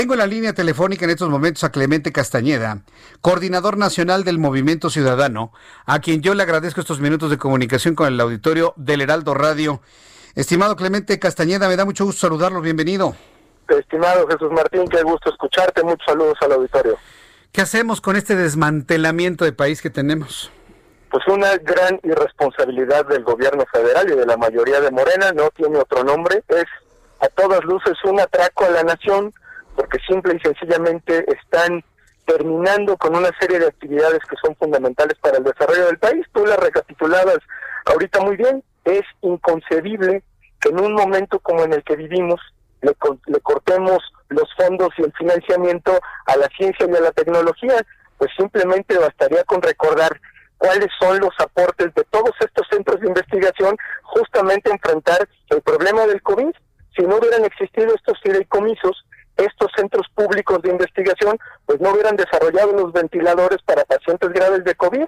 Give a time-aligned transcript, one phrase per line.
[0.00, 2.78] Tengo en la línea telefónica en estos momentos a Clemente Castañeda,
[3.20, 5.52] coordinador nacional del Movimiento Ciudadano,
[5.84, 9.82] a quien yo le agradezco estos minutos de comunicación con el auditorio del Heraldo Radio.
[10.34, 13.14] Estimado Clemente Castañeda, me da mucho gusto saludarlo, bienvenido.
[13.68, 16.96] Estimado Jesús Martín, qué gusto escucharte, muchos saludos al auditorio.
[17.52, 20.50] ¿Qué hacemos con este desmantelamiento de país que tenemos?
[21.10, 25.76] Pues una gran irresponsabilidad del gobierno federal y de la mayoría de Morena, no tiene
[25.76, 26.64] otro nombre, es
[27.20, 29.34] a todas luces un atraco a la nación,
[29.80, 31.82] porque simple y sencillamente están
[32.26, 36.26] terminando con una serie de actividades que son fundamentales para el desarrollo del país.
[36.34, 37.38] Tú las recapitulabas
[37.86, 38.62] ahorita muy bien.
[38.84, 40.22] Es inconcebible
[40.60, 42.38] que en un momento como en el que vivimos
[42.82, 42.92] le,
[43.26, 47.82] le cortemos los fondos y el financiamiento a la ciencia y a la tecnología.
[48.18, 50.20] Pues simplemente bastaría con recordar
[50.58, 56.20] cuáles son los aportes de todos estos centros de investigación justamente enfrentar el problema del
[56.20, 56.52] COVID.
[56.94, 59.06] Si no hubieran existido estos fideicomisos,
[60.14, 65.06] públicos de investigación pues no hubieran desarrollado los ventiladores para pacientes graves de COVID.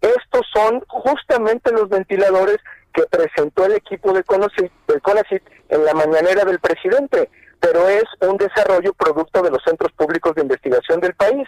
[0.00, 2.58] Estos son justamente los ventiladores
[2.92, 7.30] que presentó el equipo de CONACYT, del CONACYT en la mañanera del presidente,
[7.60, 11.46] pero es un desarrollo producto de los centros públicos de investigación del país.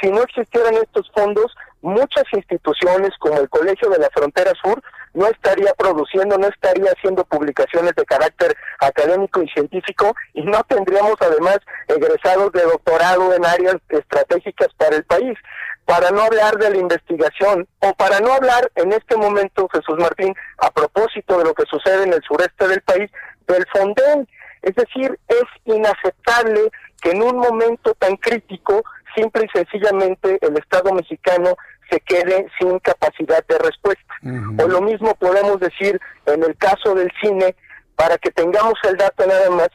[0.00, 4.82] Si no existieran estos fondos, muchas instituciones como el Colegio de la Frontera Sur
[5.14, 11.16] no estaría produciendo, no estaría haciendo publicaciones de carácter académico y científico y no tendríamos
[11.20, 11.58] además
[11.88, 15.36] egresados de doctorado en áreas estratégicas para el país.
[15.84, 20.34] Para no hablar de la investigación o para no hablar en este momento, Jesús Martín,
[20.58, 23.10] a propósito de lo que sucede en el sureste del país,
[23.48, 24.28] del Fonden.
[24.62, 26.70] Es decir, es inaceptable
[27.02, 28.84] que en un momento tan crítico,
[29.16, 31.56] simple y sencillamente el Estado mexicano
[31.90, 34.09] se quede sin capacidad de respuesta.
[34.22, 37.56] O lo mismo podemos decir en el caso del cine,
[37.96, 39.68] para que tengamos el dato nada más,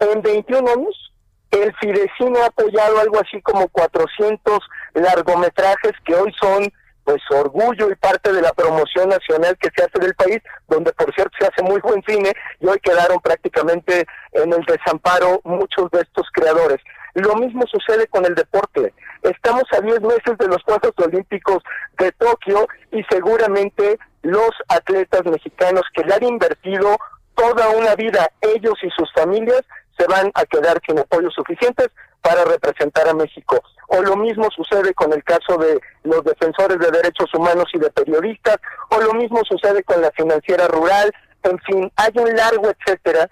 [0.00, 1.08] en 21 años
[1.50, 4.58] el Fidecine ha apoyado algo así como 400
[4.94, 6.70] largometrajes que hoy son
[7.04, 11.12] pues orgullo y parte de la promoción nacional que se hace del país, donde por
[11.14, 16.02] cierto se hace muy buen cine y hoy quedaron prácticamente en el desamparo muchos de
[16.02, 16.80] estos creadores.
[17.18, 18.94] Lo mismo sucede con el deporte.
[19.22, 21.58] Estamos a 10 meses de los Juegos Olímpicos
[21.98, 26.96] de Tokio y seguramente los atletas mexicanos que le han invertido
[27.34, 29.62] toda una vida, ellos y sus familias,
[29.98, 31.88] se van a quedar sin apoyos suficientes
[32.22, 33.60] para representar a México.
[33.88, 37.90] O lo mismo sucede con el caso de los defensores de derechos humanos y de
[37.90, 38.58] periodistas,
[38.90, 41.12] o lo mismo sucede con la financiera rural,
[41.42, 43.28] en fin, hay un largo etcétera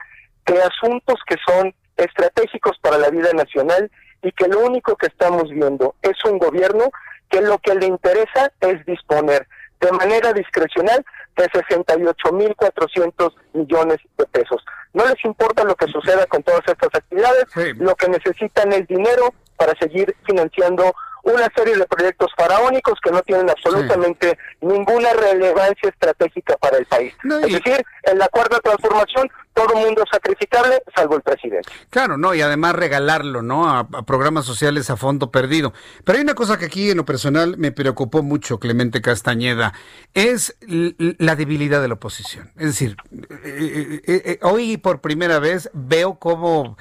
[0.46, 3.90] de asuntos que son estratégicos para la vida nacional
[4.22, 6.90] y que lo único que estamos viendo es un gobierno
[7.30, 9.46] que lo que le interesa es disponer
[9.80, 11.04] de manera discrecional
[11.36, 14.64] de 68.400 millones de pesos.
[14.94, 17.44] No les importa lo que suceda con todas estas actividades,
[17.76, 23.20] lo que necesitan es dinero para seguir financiando una serie de proyectos faraónicos que no
[23.22, 27.14] tienen absolutamente ninguna relevancia estratégica para el país.
[27.24, 31.68] Es decir, en la cuarta transformación todo mundo sacrificable, salvo el presidente.
[31.88, 33.68] Claro, no, y además regalarlo, ¿no?
[33.68, 35.72] A, a, programas sociales a fondo perdido.
[36.04, 39.72] Pero hay una cosa que aquí en lo personal me preocupó mucho, Clemente Castañeda,
[40.12, 42.52] es la debilidad de la oposición.
[42.56, 42.96] Es decir,
[43.44, 46.76] eh, eh, eh, hoy por primera vez veo cómo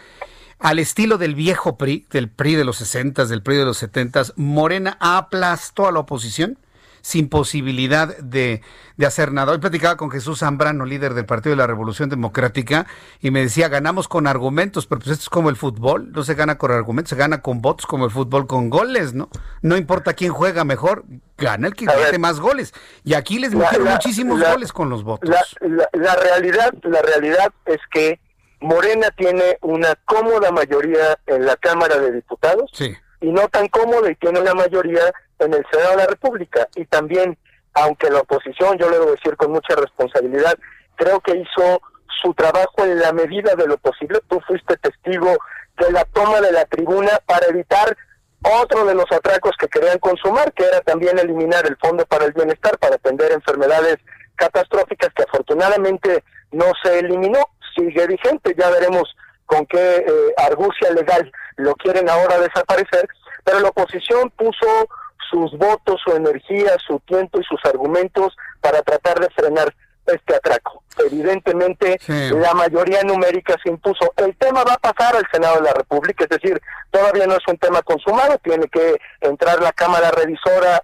[0.59, 4.23] al estilo del viejo PRI, del PRI de los 60, del PRI de los 70,
[4.35, 6.59] Morena aplastó a la oposición
[7.05, 8.63] sin posibilidad de,
[8.97, 9.51] de, hacer nada.
[9.51, 12.87] Hoy platicaba con Jesús Zambrano, líder del Partido de la Revolución Democrática,
[13.21, 16.33] y me decía, ganamos con argumentos, pero pues esto es como el fútbol, no se
[16.33, 19.29] gana con argumentos, se gana con votos como el fútbol con goles, ¿no?
[19.61, 21.05] No importa quién juega mejor,
[21.37, 22.73] gana el que mete más goles.
[23.03, 25.29] Y aquí les metieron muchísimos la, goles con los votos.
[25.61, 28.19] La, la realidad, la realidad es que
[28.61, 32.95] Morena tiene una cómoda mayoría en la Cámara de Diputados sí.
[33.21, 36.67] y no tan cómoda y tiene la mayoría en el Senado de la República.
[36.75, 37.37] Y también,
[37.73, 40.57] aunque la oposición, yo le debo decir con mucha responsabilidad,
[40.95, 41.81] creo que hizo
[42.21, 44.19] su trabajo en la medida de lo posible.
[44.27, 45.37] Tú fuiste testigo
[45.77, 47.95] de la toma de la tribuna para evitar
[48.61, 52.33] otro de los atracos que querían consumar, que era también eliminar el Fondo para el
[52.33, 53.97] Bienestar para atender enfermedades
[54.35, 57.39] catastróficas que afortunadamente no se eliminó
[57.75, 58.55] sigue vigente.
[58.57, 59.15] Ya veremos
[59.45, 63.07] con qué eh, argucia legal lo quieren ahora desaparecer,
[63.43, 64.87] pero la oposición puso
[65.29, 69.73] sus votos, su energía, su tiempo y sus argumentos para tratar de frenar
[70.05, 70.83] este atraco.
[70.97, 74.13] Evidentemente, la mayoría numérica se impuso.
[74.17, 76.61] El tema va a pasar al Senado de la República, es decir,
[76.91, 80.81] todavía no es un tema consumado, tiene que entrar la Cámara Revisora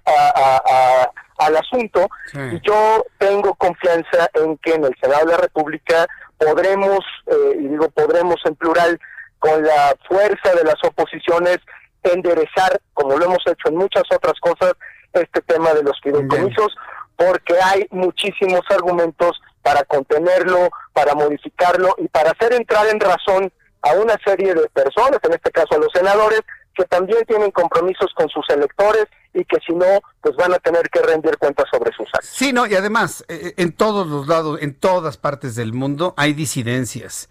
[1.38, 2.10] al asunto.
[2.34, 7.68] Y yo tengo confianza en que en el Senado de la República podremos, eh, y
[7.68, 9.00] digo podremos en plural,
[9.40, 11.58] con la fuerza de las oposiciones,
[12.04, 14.74] enderezar, como lo hemos hecho en muchas otras cosas,
[15.14, 16.76] este tema de los fideicomisos
[17.22, 23.52] porque hay muchísimos argumentos para contenerlo, para modificarlo y para hacer entrar en razón
[23.84, 26.42] a una serie de personas, en este caso a los senadores,
[26.74, 30.90] que también tienen compromisos con sus electores y que si no, pues van a tener
[30.90, 32.30] que rendir cuentas sobre sus actos.
[32.30, 36.34] Sí, no, y además, eh, en todos los lados, en todas partes del mundo hay
[36.34, 37.30] disidencias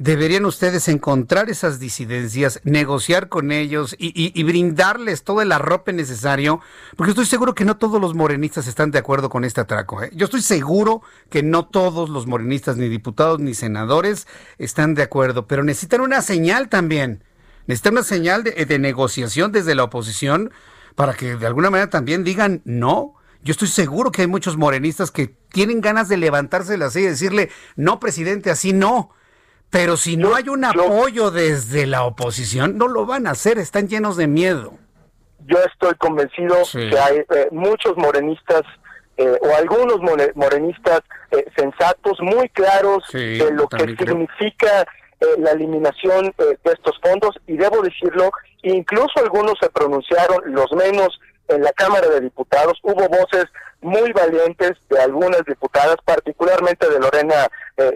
[0.00, 6.60] deberían ustedes encontrar esas disidencias, negociar con ellos y, brindarles todo el arrope necesario,
[6.96, 10.02] porque estoy seguro que no todos los morenistas están de acuerdo con este atraco.
[10.02, 10.10] ¿eh?
[10.14, 14.26] Yo estoy seguro que no todos los morenistas, ni diputados, ni senadores,
[14.56, 17.22] están de acuerdo, pero necesitan una señal también.
[17.66, 20.50] Necesitan una señal de, de negociación desde la oposición
[20.94, 23.16] para que de alguna manera también digan no.
[23.44, 27.08] Yo estoy seguro que hay muchos morenistas que tienen ganas de levantarse de la silla
[27.08, 29.10] y decirle, no, presidente, así no
[29.70, 33.88] pero si no hay un apoyo desde la oposición, no lo van a hacer, están
[33.88, 34.74] llenos de miedo.
[35.46, 38.62] Yo estoy convencido que hay eh, muchos morenistas
[39.16, 39.98] eh, o algunos
[40.34, 41.00] morenistas
[41.30, 44.86] eh, sensatos, muy claros de lo que significa
[45.38, 48.30] la eliminación de estos fondos y debo decirlo,
[48.62, 53.44] incluso algunos se pronunciaron, los menos en la Cámara de Diputados, hubo voces
[53.82, 57.48] muy valientes de algunas diputadas, particularmente de Lorena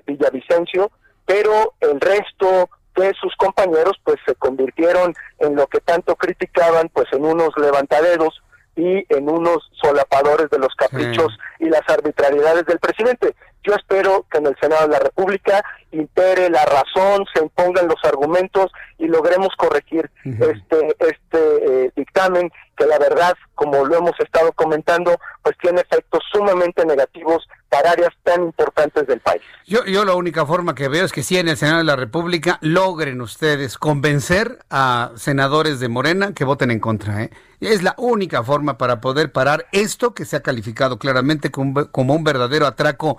[0.07, 0.91] Villavicencio,
[1.27, 7.07] pero el resto de sus compañeros pues se convirtieron en lo que tanto criticaban pues
[7.13, 8.41] en unos levantaderos
[8.77, 13.35] y en unos solapadores de los caprichos y las arbitrariedades del presidente.
[13.63, 18.03] Yo espero que en el Senado de la República impere la razón, se impongan los
[18.05, 24.53] argumentos y logremos corregir este este eh, dictamen que la verdad, como lo hemos estado
[24.53, 29.43] comentando, pues tiene efectos sumamente negativos para áreas tan importantes del país.
[29.67, 31.97] Yo, yo la única forma que veo es que si en el Senado de la
[31.97, 37.23] República logren ustedes convencer a senadores de Morena que voten en contra.
[37.23, 37.31] ¿eh?
[37.61, 42.25] Es la única forma para poder parar esto que se ha calificado claramente como, un
[42.25, 43.19] verdadero atraco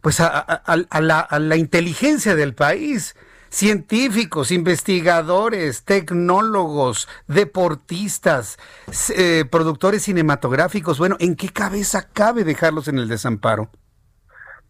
[0.00, 0.62] pues a,
[1.00, 3.16] la, inteligencia del país
[3.48, 8.58] científicos, investigadores, tecnólogos, deportistas,
[9.16, 10.98] eh, productores cinematográficos.
[10.98, 13.70] Bueno, ¿en qué cabeza cabe dejarlos en el desamparo?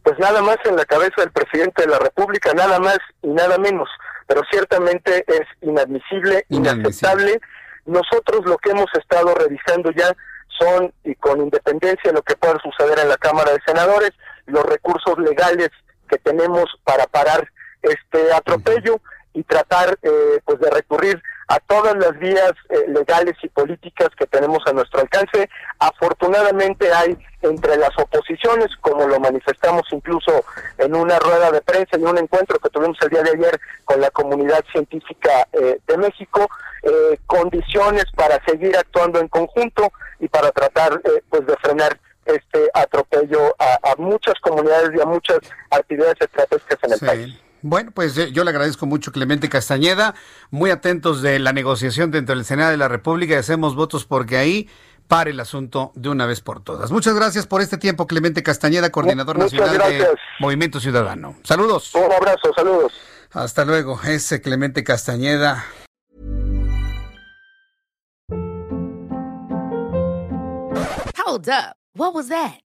[0.03, 3.59] Pues nada más en la cabeza del presidente de la República, nada más y nada
[3.59, 3.89] menos.
[4.29, 7.41] Pero ciertamente es inadmisible, inaceptable.
[7.87, 10.15] Nosotros lo que hemos estado revisando ya
[10.59, 14.11] son, y con independencia de lo que pueda suceder en la Cámara de Senadores,
[14.47, 15.71] los recursos legales
[16.09, 17.49] que tenemos para parar
[17.83, 19.01] este atropello
[19.37, 24.27] y tratar eh, pues de recurrir a todas las vías eh, legales y políticas que
[24.27, 25.49] tenemos a nuestro alcance.
[25.79, 30.43] Afortunadamente hay entre las oposiciones, como lo manifestamos incluso
[30.79, 34.01] en una rueda de prensa y un encuentro que tuvimos el día de ayer con
[34.01, 36.49] la comunidad científica eh, de México,
[37.27, 39.91] condiciones para seguir actuando en conjunto
[40.21, 45.39] y para tratar pues de frenar este atropello a, muchas comunidades y a muchas
[45.71, 47.46] actividades estratégicas en el país.
[47.69, 50.15] Bueno, pues eh, yo le agradezco mucho Clemente Castañeda,
[50.51, 54.37] muy atentos de la negociación dentro del Senado de la República y hacemos votos porque
[54.37, 54.71] ahí
[55.09, 56.93] pare el asunto de una vez por todas.
[56.93, 60.07] Muchas gracias por este tiempo, Clemente Castañeda, coordinador nacional de
[60.39, 61.35] Movimiento Ciudadano.
[61.43, 61.93] Saludos.
[61.97, 62.93] Un abrazo, saludos.
[63.33, 65.65] Hasta luego, ese Clemente Castañeda.
[71.27, 71.75] Hold up.
[71.97, 72.66] What was that?